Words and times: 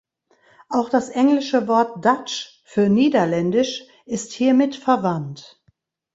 Auch 0.67 0.89
das 0.89 1.09
englische 1.09 1.67
Wort 1.67 2.03
"Dutch" 2.03 2.59
für 2.65 2.89
„Niederländisch“ 2.89 3.83
ist 4.07 4.31
hiermit 4.33 4.75
verwandt. 4.75 5.63